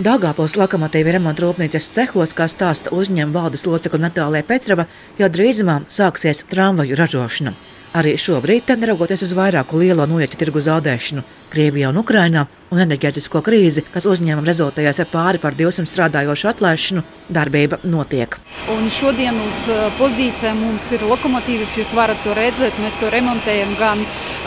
[0.00, 4.86] Dāngāpils lokomotīva remonta rūpnīcas cehos, kā stāsta uzņēmuma valdes locekle Natālija Petrova,
[5.20, 7.52] jau drīzumā sāksies tramvaju ražošana.
[8.00, 11.20] Arī šobrīd, neraugoties uz vairāku lielo noieķu tirgu zaudēšanu,
[11.52, 17.02] Krievijā un Ukrainā un enerģētisko krīzi, kas uzņēmumam rezultējās ar pāri par 200 strādājošu atlaišanu,
[17.28, 18.38] darbība notiek.
[18.72, 22.80] Un šodien uz uh, pozīcijām mums ir lokomotīvas, jūs varat to redzēt.
[22.80, 24.00] Mēs to remontējam gan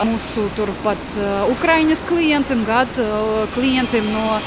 [0.10, 4.40] mūsu turpat uh, Ukraiņas klientiem, gan uh, klientiem no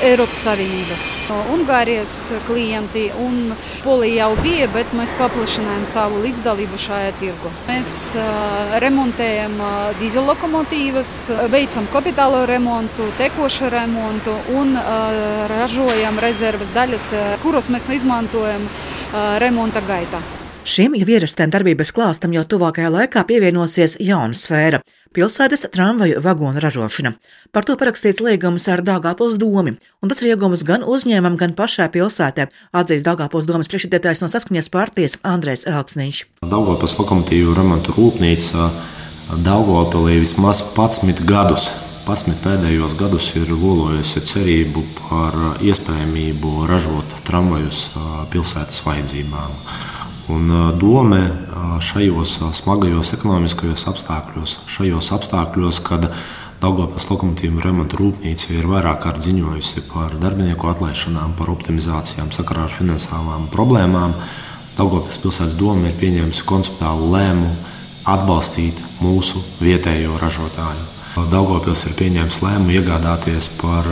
[0.00, 1.04] Eiropas Savienības.
[1.52, 2.14] Ungārijas
[2.46, 3.52] klienti un
[3.84, 7.52] Polija jau bija, bet mēs paplašinājām savu līdzdalību šajā tirgu.
[7.68, 7.94] Mēs
[8.84, 9.56] remontējam
[10.00, 11.14] dīzeļlokomotīvas,
[11.52, 14.76] veicam kapitālo remontu, tekošu remontu un
[15.52, 17.10] ražojam rezerves daļas,
[17.44, 18.70] kuras mēs izmantojam
[19.42, 20.22] remonta gaitā.
[20.62, 24.78] Šim jau ierastiem darbības klāstam jau tuvākajā laikā pievienosies jauna sfēra-
[25.14, 27.12] pilsētas tramvaju vagonu ražošana.
[27.52, 31.88] Par to parakstīts līgums ar Dāngāpils domu, un tas ir iegums gan uzņēmumam, gan pašai
[31.90, 36.24] pilsētē, atzīst Dāngāpils domas priekšsēdētājs no saskaņas partijas Andrēs Elksniņš.
[36.42, 38.70] Dāngāpils lokomotīvu remontu rūpnīca
[39.42, 41.70] Daugopilī vismaz 11 gadus
[42.06, 47.90] 11 pēdējos gadus ir lolojusi cerību par iespējamību ražot tramvajus
[48.32, 49.54] pilsētas vajadzībām.
[50.30, 51.18] Un doma
[51.82, 56.06] šajos smagajos ekonomiskajos apstākļos, šajos apstākļos, kad
[56.62, 62.76] Daugopils lokomotīvu remonta rūpnīca ir vairāk kārt ziņojusi par darbinieku atlaišanām, par optimizācijām sakarā ar
[62.76, 64.14] finansiālām problēmām,
[64.76, 67.50] Daugopils pilsētas doma ir pieņēmusi konceptuālu lēmumu
[68.08, 70.86] atbalstīt mūsu vietējo ražotāju.
[71.34, 73.90] Daugopils ir pieņēmis lēmumu iegādāties par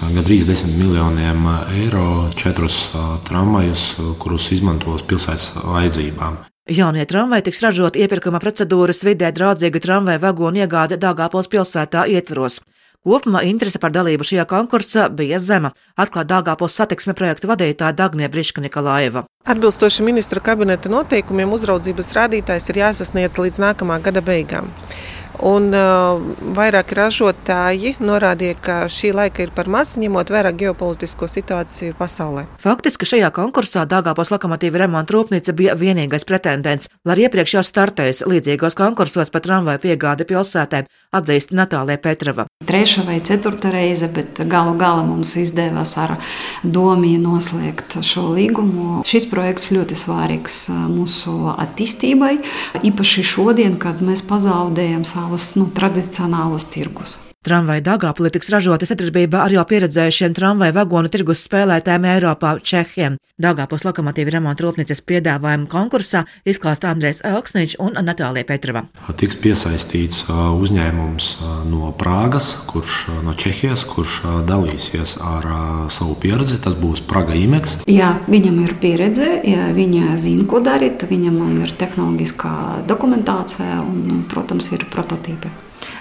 [0.00, 2.90] gandrīz 10 miljoniem eiro četrus
[3.28, 3.86] tramvajus,
[4.18, 6.38] kurus izmantos pilsētas vajadzībām.
[6.66, 12.58] Jaunie tramvaji tiks ražoti iepirkuma procedūras vidē draudzīga tramvaja vagonu iegāde Dāngāpils pilsētā ietvaros.
[13.06, 18.64] Kopumā interese par dalību šajā konkursā bija zema, atklāja Dāngāpils satiksme projekta vadītāja Dagnija Briška
[18.64, 19.22] Nikolājeva.
[19.46, 24.72] Atbilstoši ministra kabineta noteikumiem uzraudzības rādītājs ir jāsasniedz līdz nākamā gada beigām.
[25.44, 26.16] Un uh,
[26.56, 32.46] vairāki ražotāji norādīja, ka šī laika ir par maz, ņemot vērā ģeopolitisko situāciju pasaulē.
[32.62, 38.78] Faktiski šajā konkursā Dāngāpos lokomotīva remonta rūpnīca bija vienīgais pretendents, lai iepriekš jau startējusi līdzīgos
[38.78, 40.86] konkursos par tramvaju piegādi pilsētē,
[41.16, 42.46] atzīst Natālija Petrova.
[42.66, 46.16] Trešā vai ceturta reize, bet galu galā mums izdevās ar
[46.64, 49.02] domu noslēgt šo līgumu.
[49.06, 52.32] Šis projekts ļoti svarīgs uh, mūsu attīstībai,
[52.88, 57.16] īpaši šodien, kad mēs pazaudējam savu savus nu, tradicionālus tirgus.
[57.46, 63.20] Tramvaja Dāngāpulī tiks ražota sadarbībā ar jau pieredzējušiem tramvaja vagonu tirgus spēlētājiem Eiropā- Čehiem.
[63.38, 68.82] Dāngāpus lokomotīvu remonta rūpnīcas piedāvājumu konkursā izklāsta Andrēs Elksniņš un Natālija Petrova.
[69.14, 71.28] Tiks piesaistīts uzņēmums
[71.70, 75.46] no Prāgas, kurš no Čehijas, kurš dalīsies ar
[75.88, 76.58] savu pieredzi.
[76.58, 77.78] Tas būs Praga Imeks.
[77.86, 84.72] Jā, viņam ir pieredze, jā, viņa zina, ko darīt, viņam ir tehnoloģiskā dokumentācija un, protams,
[84.72, 85.54] ir prototīpi.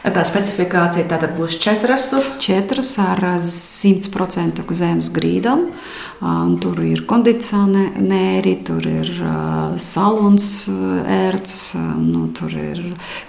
[0.05, 2.11] Tā specifikācija tātad būs četras.
[2.41, 5.65] Četras ar 100% zemes grīdām.
[6.61, 9.09] Tur ir kondicionēri, tur ir
[9.81, 10.45] salons
[11.11, 11.55] ērts,
[11.99, 12.79] nu, tur ir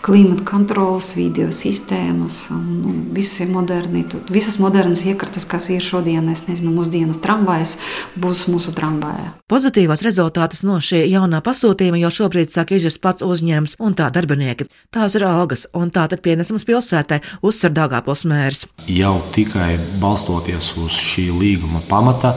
[0.04, 2.46] klimata kontrols, video sistēmas.
[2.52, 7.76] Nu, visi moderni, visas modernas iekartas, kas ir šodien, es nezinu, mūsdienas tramvajas,
[8.20, 9.32] būs mūsu tramvajā.
[9.50, 14.68] Pozitīvos rezultātus no šī jaunā pasūtījuma jau šobrīd sāk izjust pats uzņēmums un tā darbinieki.
[14.94, 18.66] Tās ir algas un tātad pienesums pilsētai, uzsver Dāngāpils mērs.
[18.86, 22.36] Jau tikai balstoties uz šī līguma pamata,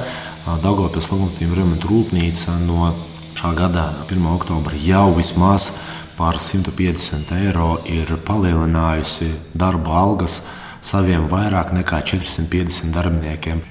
[0.64, 2.90] Dāngāpils lokomotīva remonta rūpnīca no
[3.38, 4.26] šā gada 1.
[4.34, 5.76] oktobra jau vismaz
[6.18, 10.42] par 150 eiro ir palielinājusi darba algas
[10.82, 13.62] saviem vairāk nekā 450 darbiniekiem.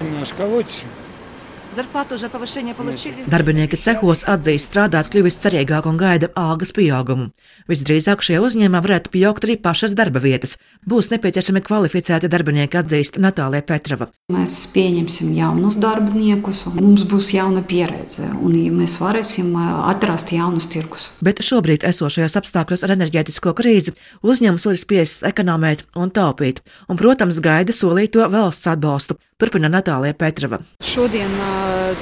[3.29, 7.29] Darbinieki cehos atzīst strādāt kļuvis cerīgāk un gaida algas pieaugumu.
[7.71, 10.57] Visdrīzāk šie uzņēmumi varētu pieaugt arī pašas darba vietas.
[10.89, 14.09] Būs nepieciešami kvalificēti darbinieki, atzīst Natālija Petrova.
[14.33, 21.09] Mēs pieņemsim jaunus darbiniekus, un mums būs jauna pieredze, un mēs varēsim atrast jaunus tirgus.
[21.23, 23.95] Bet šobrīd esošajos apstākļos ar enerģētisko krīzi
[24.25, 29.19] uzņēmums ir spiests ekonomēt un taupīt, un, protams, gaida solīto valsts atbalstu.
[29.39, 30.57] Turpina Natālija Petrova.
[30.83, 31.31] Šodien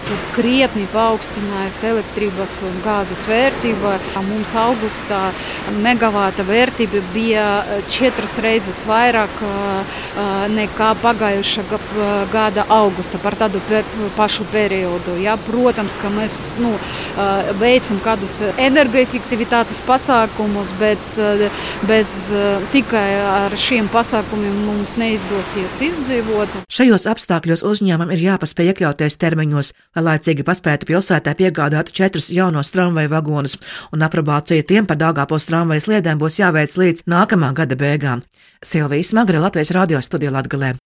[0.08, 3.92] tur krietni paaugstinājās elektrības un gāzes vērtība.
[4.26, 5.20] Mums augustā
[5.84, 7.44] megavāta vērtība bija
[7.94, 9.36] četras reizes vairāk
[10.56, 11.66] nekā pagājušā
[12.34, 13.62] gada augusta par tādu
[14.18, 15.20] pašu periodu.
[15.22, 16.74] Ja, protams, ka mēs nu,
[17.62, 21.22] veicam kādus energoefektivitātes pasākumus, bet
[21.86, 22.18] bez
[22.74, 26.64] tikai ar šiem pasākumiem mums neizdosies izdzīvot.
[26.74, 32.72] Šajos apstākļos apstākļos uzņēmumam ir jāpaspēj iekļauties termiņos, lai laicīgi paspētu pilsētā piegādāt četrus jaunos
[32.72, 33.58] tramvaju vagonus,
[33.92, 38.24] un aprobācija tiem par Dāngāpos tramvaju sliedēm būs jāveic līdz nākamā gada beigām.
[38.64, 40.78] Silvijas Magre Latvijas radio studiju Latgalē.